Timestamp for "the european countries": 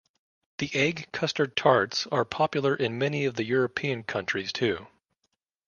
3.35-4.51